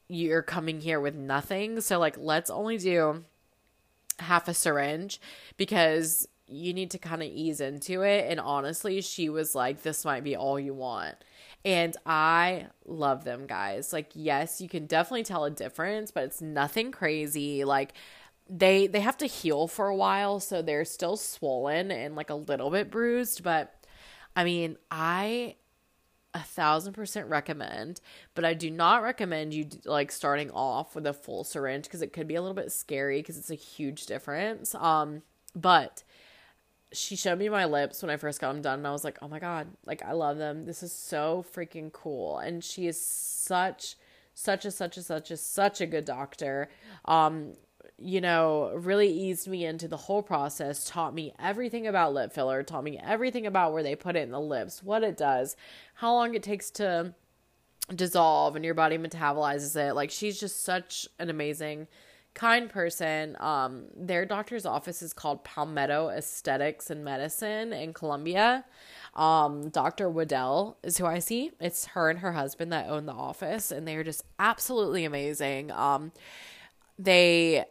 [0.10, 1.80] you're coming here with nothing.
[1.82, 3.24] So like let's only do
[4.20, 5.22] half a syringe
[5.58, 8.30] because you need to kind of ease into it.
[8.30, 11.16] And honestly, she was like, this might be all you want.
[11.64, 13.94] And I love them guys.
[13.94, 17.64] Like, yes, you can definitely tell a difference, but it's nothing crazy.
[17.64, 17.94] Like,
[18.50, 22.36] they they have to heal for a while, so they're still swollen and like a
[22.36, 23.44] little bit bruised.
[23.44, 23.74] But
[24.36, 25.56] I mean, I
[26.34, 28.02] a thousand percent recommend,
[28.36, 32.14] but I do not recommend you like starting off with a full syringe because it
[32.14, 34.76] could be a little bit scary because it's a huge difference.
[34.76, 35.24] Um,
[35.56, 36.04] but
[36.94, 39.18] she showed me my lips when I first got them done, and I was like,
[39.22, 40.66] oh my god, like I love them.
[40.66, 42.40] This is so freaking cool.
[42.40, 43.96] And she is such,
[44.34, 46.70] such a such a such a such a good doctor.
[47.06, 47.54] Um,
[47.98, 52.64] you know, really eased me into the whole process, taught me everything about lip filler,
[52.64, 55.56] taught me everything about where they put it in the lips, what it does,
[55.96, 57.14] how long it takes to
[57.96, 59.94] dissolve and your body metabolizes it.
[59.94, 61.88] Like she's just such an amazing
[62.34, 63.36] kind person.
[63.40, 68.66] Um, their doctor's office is called Palmetto Aesthetics and Medicine in Columbia.
[69.16, 70.10] Um, Dr.
[70.10, 71.52] Waddell is who I see.
[71.60, 75.72] It's her and her husband that own the office, and they are just absolutely amazing.
[75.72, 76.12] Um,
[76.98, 77.66] they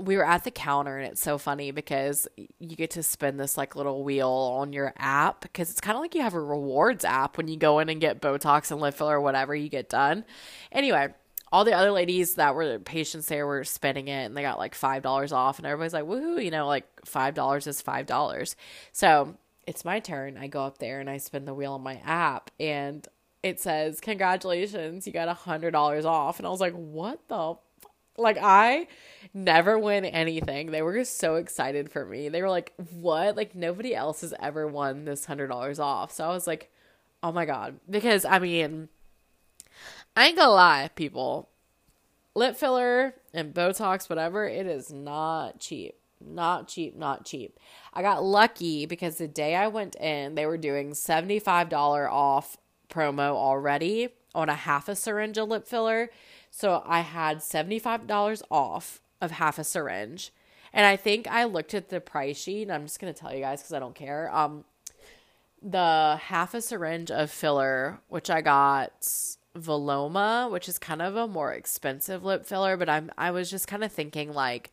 [0.00, 3.56] we were at the counter and it's so funny because you get to spin this
[3.56, 7.04] like little wheel on your app because it's kind of like you have a rewards
[7.04, 9.88] app when you go in and get botox and lip filler or whatever you get
[9.88, 10.24] done
[10.72, 11.08] anyway
[11.52, 14.74] all the other ladies that were patients there were spending it and they got like
[14.74, 18.56] five dollars off and everybody's like woohoo you know like five dollars is five dollars
[18.92, 19.36] so
[19.66, 22.50] it's my turn i go up there and i spin the wheel on my app
[22.60, 23.08] and
[23.42, 27.56] it says congratulations you got a hundred dollars off and i was like what the
[28.20, 28.86] like I
[29.32, 30.70] never win anything.
[30.70, 32.28] They were just so excited for me.
[32.28, 33.36] They were like, "What?
[33.36, 36.70] Like nobody else has ever won this $100 off." So I was like,
[37.22, 38.88] "Oh my god." Because I mean,
[40.16, 41.48] I ain't gonna lie, people.
[42.34, 45.94] Lip filler and Botox, whatever, it is not cheap.
[46.20, 47.58] Not cheap, not cheap.
[47.94, 52.58] I got lucky because the day I went in, they were doing $75 off
[52.90, 56.10] promo already on a half a syringe of lip filler.
[56.50, 60.32] So I had $75 off of half a syringe.
[60.72, 63.40] And I think I looked at the price sheet, and I'm just to tell you
[63.40, 64.32] guys because I don't care.
[64.32, 64.64] Um,
[65.62, 68.92] the half a syringe of filler, which I got
[69.56, 73.66] Voluma, which is kind of a more expensive lip filler, but I'm I was just
[73.66, 74.70] kind of thinking like,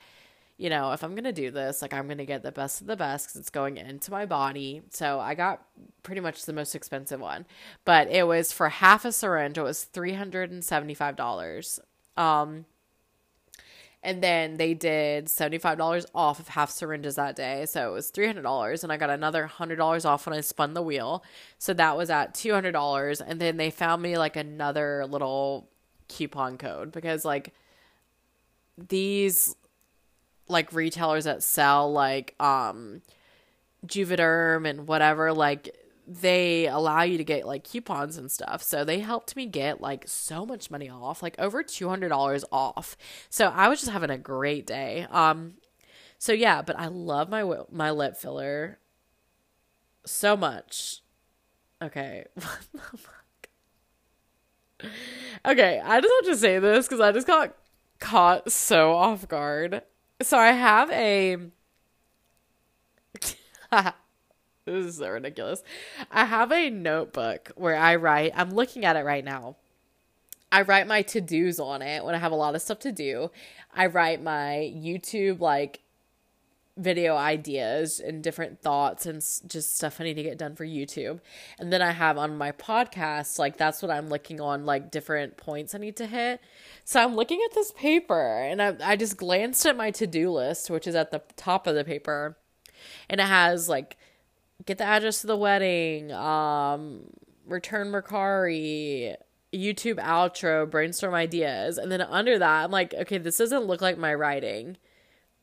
[0.57, 2.95] you know, if I'm gonna do this, like I'm gonna get the best of the
[2.95, 4.83] best because it's going into my body.
[4.91, 5.63] So I got
[6.03, 7.45] pretty much the most expensive one,
[7.85, 9.57] but it was for half a syringe.
[9.57, 11.79] It was three hundred and seventy five dollars.
[12.15, 12.65] Um,
[14.03, 17.65] and then they did $75 off of half syringes that day.
[17.65, 18.83] So it was $300.
[18.83, 21.23] And I got another $100 off when I spun the wheel.
[21.57, 23.21] So that was at $200.
[23.25, 25.67] And then they found me like another little
[26.07, 27.53] coupon code because like
[28.77, 29.55] these
[30.47, 33.01] like retailers that sell like um
[33.85, 35.75] Juvederm and whatever like
[36.07, 38.63] they allow you to get like coupons and stuff.
[38.63, 42.97] So they helped me get like so much money off, like over $200 off.
[43.29, 45.05] So I was just having a great day.
[45.11, 45.55] Um
[46.17, 48.79] so yeah, but I love my my lip filler
[50.05, 51.01] so much.
[51.81, 52.25] Okay.
[55.45, 57.55] okay, I just have to say this cuz I just got
[57.99, 59.83] caught so off guard.
[60.21, 61.37] So I have a
[64.77, 65.63] This is so ridiculous.
[66.11, 69.55] I have a notebook where I write, I'm looking at it right now.
[70.51, 72.91] I write my to dos on it when I have a lot of stuff to
[72.91, 73.31] do.
[73.73, 75.81] I write my YouTube, like,
[76.75, 81.21] video ideas and different thoughts and just stuff I need to get done for YouTube.
[81.57, 85.37] And then I have on my podcast, like, that's what I'm looking on, like, different
[85.37, 86.41] points I need to hit.
[86.83, 90.29] So I'm looking at this paper and I, I just glanced at my to do
[90.29, 92.37] list, which is at the top of the paper.
[93.09, 93.97] And it has, like,
[94.65, 97.03] get the address to the wedding, um,
[97.45, 99.15] return Mercari,
[99.53, 101.77] YouTube outro, brainstorm ideas.
[101.77, 104.77] And then under that, I'm like, okay, this doesn't look like my writing.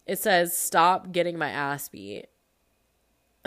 [0.07, 2.27] It says, stop getting my ass beat.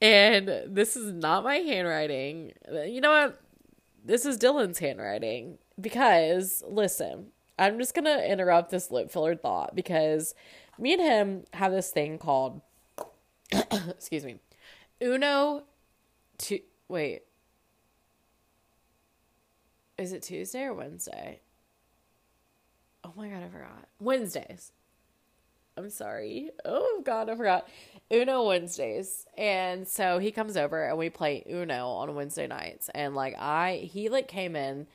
[0.00, 2.52] and this is not my handwriting.
[2.70, 3.40] You know what?
[4.04, 5.58] This is Dylan's handwriting.
[5.80, 10.34] Because, listen, I'm just going to interrupt this lip filler thought because
[10.78, 12.60] me and him have this thing called
[13.90, 14.38] excuse me,
[15.02, 15.64] Uno,
[16.38, 17.22] to wait,
[19.98, 21.40] is it Tuesday or Wednesday?
[23.04, 23.88] Oh my god, I forgot.
[24.00, 24.72] Wednesdays.
[25.76, 26.50] I'm sorry.
[26.64, 27.68] Oh god, I forgot.
[28.12, 29.26] Uno Wednesdays.
[29.36, 32.90] And so he comes over and we play Uno on Wednesday nights.
[32.94, 34.86] And like I he like came in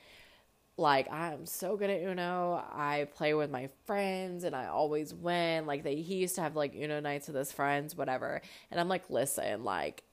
[0.78, 2.62] like I'm so good at Uno.
[2.72, 5.66] I play with my friends and I always win.
[5.66, 8.40] Like they he used to have like Uno nights with his friends, whatever.
[8.70, 10.04] And I'm like, listen, like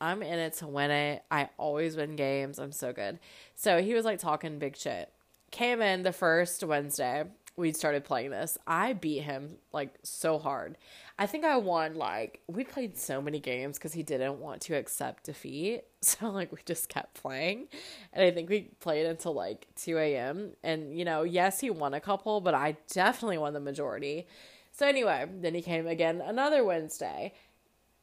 [0.00, 1.22] I'm in it to win it.
[1.30, 2.58] I always win games.
[2.58, 3.18] I'm so good.
[3.54, 5.12] So he was like talking big shit.
[5.50, 7.24] Came in the first Wednesday.
[7.56, 8.56] We started playing this.
[8.66, 10.78] I beat him like so hard.
[11.18, 14.74] I think I won like we played so many games because he didn't want to
[14.74, 15.84] accept defeat.
[16.02, 17.68] So like we just kept playing.
[18.14, 20.52] And I think we played until like 2 a.m.
[20.62, 24.26] And you know, yes, he won a couple, but I definitely won the majority.
[24.72, 27.34] So anyway, then he came again another Wednesday.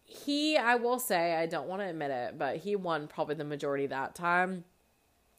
[0.03, 3.43] He, I will say, I don't want to admit it, but he won probably the
[3.43, 4.63] majority that time.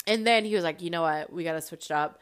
[0.06, 1.32] And then he was like, you know what?
[1.32, 2.18] We got to switch it up.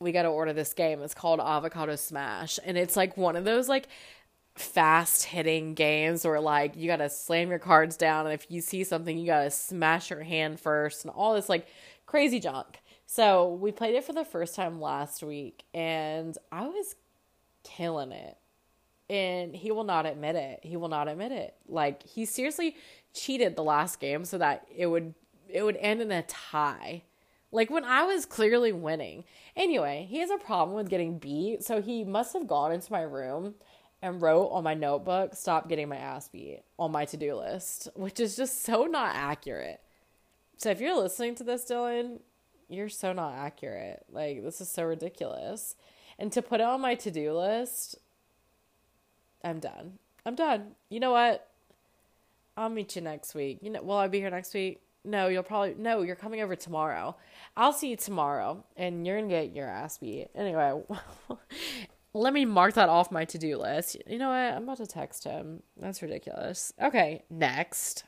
[0.00, 1.02] We got to order this game.
[1.02, 2.58] It's called Avocado Smash.
[2.64, 3.88] And it's like one of those like
[4.56, 8.84] fast hitting games where like you gotta slam your cards down and if you see
[8.84, 11.66] something you gotta smash your hand first and all this like
[12.06, 12.80] crazy junk.
[13.06, 16.94] So we played it for the first time last week and i was
[17.64, 18.36] killing it.
[19.10, 20.60] And he will not admit it.
[20.62, 21.54] He will not admit it.
[21.68, 22.76] Like he seriously
[23.12, 25.14] cheated the last game so that it would
[25.48, 27.02] it would end in a tie
[27.54, 29.24] like when I was clearly winning.
[29.56, 33.02] Anyway, he has a problem with getting beat, so he must have gone into my
[33.02, 33.54] room
[34.02, 37.88] and wrote on my notebook, stop getting my ass beat on my to do list,
[37.94, 39.80] which is just so not accurate.
[40.58, 42.18] So if you're listening to this, Dylan,
[42.68, 44.04] you're so not accurate.
[44.10, 45.76] Like, this is so ridiculous.
[46.18, 47.96] And to put it on my to do list,
[49.44, 49.98] I'm done.
[50.26, 50.72] I'm done.
[50.88, 51.48] You know what?
[52.56, 53.58] I'll meet you next week.
[53.62, 54.80] You know, will I be here next week?
[55.04, 56.02] No, you'll probably no.
[56.02, 57.16] You're coming over tomorrow.
[57.56, 60.80] I'll see you tomorrow, and you're gonna get your ass beat anyway.
[62.14, 63.96] let me mark that off my to-do list.
[64.06, 64.34] You know what?
[64.36, 65.62] I'm about to text him.
[65.76, 66.72] That's ridiculous.
[66.80, 68.04] Okay, next.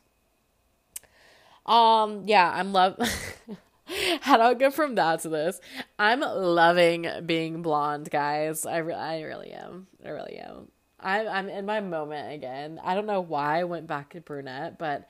[1.67, 2.97] Um, yeah, I'm love
[4.21, 5.61] How do I go from that to this?
[5.99, 8.67] I'm loving being blonde, guys.
[8.67, 9.87] I, re- I really am.
[10.05, 10.69] I really am.
[10.99, 12.81] I'm I'm in my moment again.
[12.83, 15.09] I don't know why I went back to brunette, but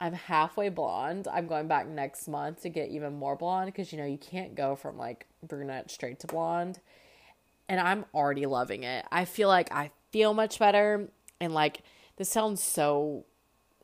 [0.00, 1.28] I'm halfway blonde.
[1.30, 4.54] I'm going back next month to get even more blonde because you know you can't
[4.54, 6.80] go from like brunette straight to blonde
[7.68, 9.04] and I'm already loving it.
[9.12, 11.82] I feel like I feel much better and like
[12.16, 13.26] this sounds so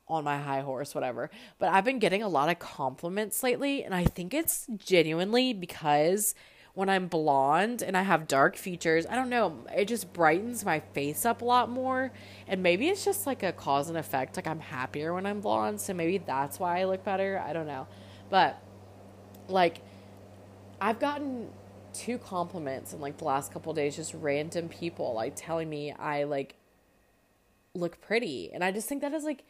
[0.09, 3.95] on my high horse whatever, but I've been getting a lot of compliments lately and
[3.95, 6.35] I think it's genuinely because
[6.77, 10.81] when I'm blonde and I have dark features, I don't know, it just brightens my
[10.81, 12.12] face up a lot more.
[12.47, 14.37] And maybe it's just like a cause and effect.
[14.37, 17.43] Like I'm happier when I'm blonde, so maybe that's why I look better.
[17.43, 17.87] I don't know.
[18.29, 18.62] But
[19.49, 19.81] like
[20.79, 21.49] I've gotten
[21.95, 26.24] two compliments in like the last couple days just random people like telling me I
[26.24, 26.57] like
[27.72, 29.45] look pretty and I just think that is like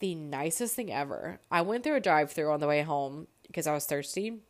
[0.00, 1.40] the nicest thing ever.
[1.50, 4.42] I went through a drive-through on the way home because I was thirsty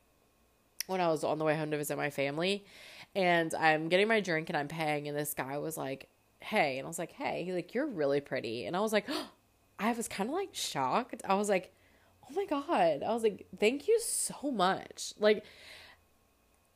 [0.86, 2.64] when I was on the way home to visit my family
[3.14, 6.08] and I'm getting my drink and I'm paying and this guy was like,
[6.40, 9.06] "Hey." And I was like, "Hey." He's like, "You're really pretty." And I was like,
[9.08, 9.30] oh,
[9.78, 11.22] I was kind of like shocked.
[11.24, 11.72] I was like,
[12.24, 15.44] "Oh my god." I was like, "Thank you so much." Like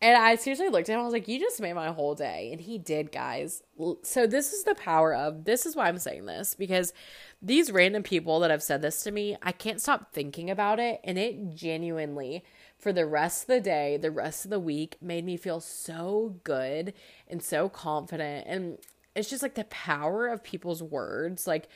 [0.02, 1.00] and I seriously looked at him.
[1.00, 3.62] I was like, "You just made my whole day," and he did, guys.
[4.02, 5.44] So this is the power of.
[5.44, 6.94] This is why I'm saying this because
[7.42, 11.00] these random people that have said this to me, I can't stop thinking about it,
[11.04, 12.42] and it genuinely,
[12.80, 16.36] for the rest of the day, the rest of the week, made me feel so
[16.44, 16.94] good
[17.28, 18.78] and so confident, and
[19.14, 21.46] it's just like the power of people's words.
[21.46, 21.68] Like,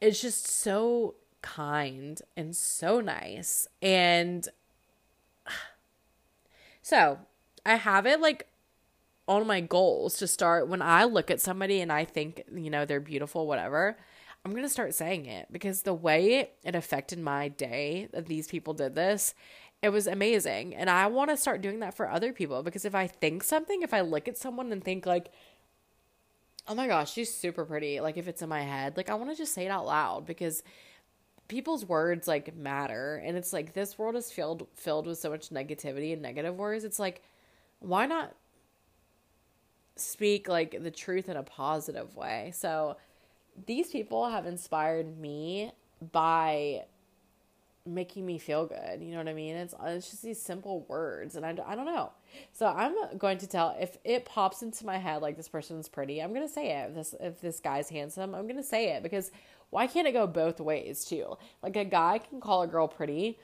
[0.00, 4.48] it's just so kind and so nice, and
[6.82, 7.18] so
[7.66, 8.46] I have it like
[9.28, 12.84] on my goals to start when I look at somebody and I think, you know,
[12.84, 13.96] they're beautiful, whatever.
[14.44, 18.48] I'm going to start saying it because the way it affected my day that these
[18.48, 19.34] people did this,
[19.82, 20.74] it was amazing.
[20.74, 23.82] And I want to start doing that for other people because if I think something,
[23.82, 25.30] if I look at someone and think, like,
[26.66, 29.30] oh my gosh, she's super pretty, like if it's in my head, like I want
[29.30, 30.62] to just say it out loud because
[31.48, 35.50] people's words like matter and it's like this world is filled filled with so much
[35.50, 37.20] negativity and negative words it's like
[37.80, 38.32] why not
[39.96, 42.52] speak like the truth in a positive way?
[42.54, 42.96] So
[43.66, 45.72] these people have inspired me
[46.12, 46.84] by
[47.84, 49.02] making me feel good.
[49.02, 49.56] You know what I mean?
[49.56, 52.12] It's uh, it's just these simple words, and I, I don't know.
[52.52, 56.20] So I'm going to tell if it pops into my head like this person's pretty,
[56.20, 56.88] I'm gonna say it.
[56.90, 59.30] If this if this guy's handsome, I'm gonna say it because
[59.70, 61.36] why can't it go both ways too?
[61.62, 63.38] Like a guy can call a girl pretty,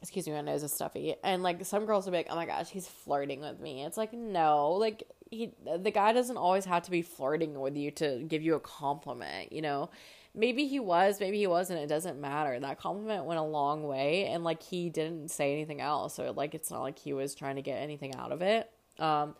[0.00, 1.14] excuse me, my nose is stuffy.
[1.22, 3.84] And like some girls will be like, oh my gosh, he's flirting with me.
[3.84, 7.90] It's like, no, like he, the guy doesn't always have to be flirting with you
[7.92, 9.90] to give you a compliment, you know?
[10.34, 11.80] maybe he was, maybe he wasn't.
[11.80, 12.58] It doesn't matter.
[12.58, 16.54] That compliment went a long way, and like he didn't say anything else, So like
[16.54, 18.70] it's not like he was trying to get anything out of it.
[18.98, 19.34] Um,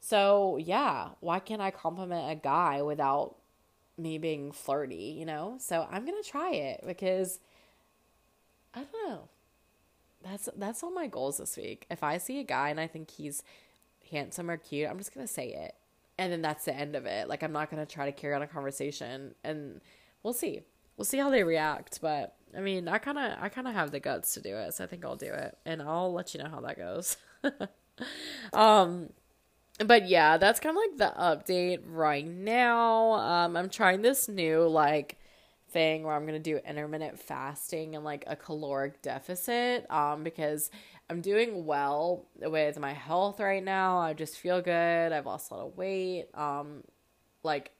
[0.00, 3.36] so yeah, why can't I compliment a guy without
[3.98, 5.16] me being flirty?
[5.18, 5.56] You know.
[5.58, 7.40] So I'm gonna try it because
[8.74, 9.28] I don't know.
[10.22, 11.86] That's that's all my goals this week.
[11.90, 13.42] If I see a guy and I think he's
[14.10, 15.74] handsome or cute, I'm just gonna say it.
[16.18, 17.28] And then that's the end of it.
[17.28, 19.80] Like I'm not gonna try to carry on a conversation and
[20.22, 20.62] we'll see.
[20.96, 22.00] We'll see how they react.
[22.00, 24.86] But I mean I kinda I kinda have the guts to do it, so I
[24.86, 25.56] think I'll do it.
[25.64, 27.16] And I'll let you know how that goes.
[28.52, 29.10] um
[29.84, 33.12] but yeah, that's kind of like the update right now.
[33.12, 35.18] Um I'm trying this new like
[35.70, 40.70] thing where I'm going to do intermittent fasting and like a caloric deficit um because
[41.08, 43.98] I'm doing well with my health right now.
[43.98, 45.12] I just feel good.
[45.12, 46.82] I've lost a lot of weight um
[47.42, 47.70] like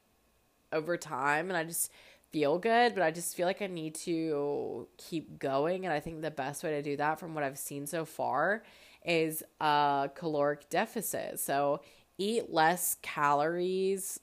[0.72, 1.90] over time and I just
[2.32, 6.22] feel good, but I just feel like I need to keep going and I think
[6.22, 8.62] the best way to do that from what I've seen so far
[9.04, 11.40] is a caloric deficit.
[11.40, 11.80] So
[12.18, 14.20] eat less calories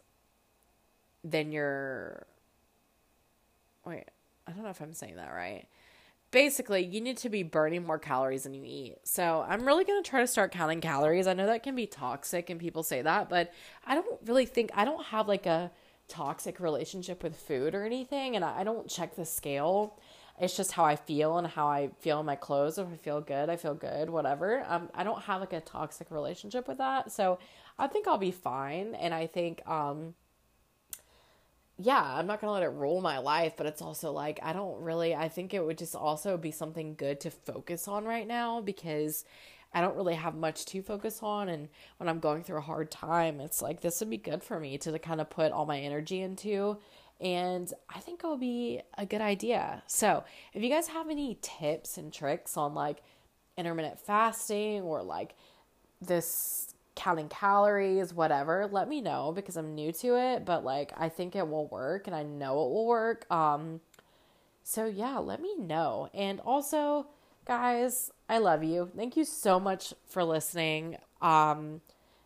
[1.24, 2.26] than your
[3.86, 4.06] wait,
[4.48, 5.68] I don't know if I'm saying that right.
[6.34, 8.96] Basically, you need to be burning more calories than you eat.
[9.04, 11.28] So, I'm really going to try to start counting calories.
[11.28, 13.54] I know that can be toxic and people say that, but
[13.86, 15.72] I don't really think I don't have like a
[16.08, 20.00] toxic relationship with food or anything and I don't check the scale.
[20.42, 22.80] It's just how I feel and how I feel in my clothes.
[22.80, 24.66] If I feel good, I feel good, whatever.
[24.68, 27.12] Um, I don't have like a toxic relationship with that.
[27.12, 27.38] So,
[27.78, 30.16] I think I'll be fine and I think um
[31.78, 34.82] yeah, I'm not to let it rule my life, but it's also like I don't
[34.82, 38.62] really I think it would just also be something good to focus on right now
[38.62, 39.26] because
[39.74, 41.68] I don't really have much to focus on and
[41.98, 44.78] when I'm going through a hard time, it's like this would be good for me
[44.80, 46.78] to kind of put all my energy into
[47.20, 49.82] and I think it'll be a good idea.
[49.88, 53.02] So, if you guys have any tips and tricks on like
[53.58, 55.36] intermittent fasting or like
[56.02, 61.10] this counting calories, whatever, let me know because I'm new to it, but like I
[61.10, 63.30] think it will work and I know it will work.
[63.32, 63.82] Um
[64.64, 66.10] so yeah, let me know.
[66.14, 67.08] And also,
[67.46, 68.90] guys, I love you.
[68.96, 70.98] Thank you so much for listening.
[71.22, 71.82] Um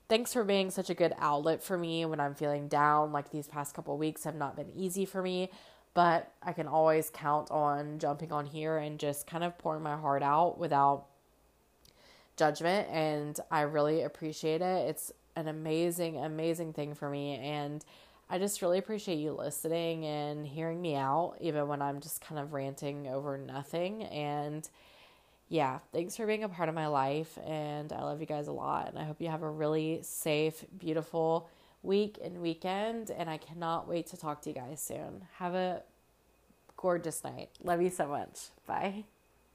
[0.09, 3.11] thanks for being such a good outlet for me when I'm feeling down.
[3.11, 5.49] Like these past couple weeks have not been easy for me,
[5.93, 9.95] but I can always count on jumping on here and just kind of pouring my
[9.95, 11.07] heart out without
[12.37, 14.89] judgment and I really appreciate it.
[14.89, 17.83] It's an amazing, amazing thing for me and
[18.29, 22.39] I just really appreciate you listening and hearing me out, even when I'm just kind
[22.39, 24.03] of ranting over nothing.
[24.03, 24.67] And
[25.47, 27.37] yeah, thanks for being a part of my life.
[27.45, 28.89] And I love you guys a lot.
[28.89, 31.49] And I hope you have a really safe, beautiful
[31.83, 33.11] week and weekend.
[33.11, 35.25] And I cannot wait to talk to you guys soon.
[35.37, 35.83] Have a
[36.75, 37.49] gorgeous night.
[37.63, 38.49] Love you so much.
[38.65, 39.05] Bye.